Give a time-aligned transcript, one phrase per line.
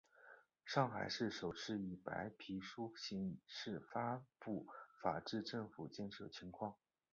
[0.65, 4.65] 上海市首次以白皮书形式发布
[4.99, 6.75] 法治政府建设情况。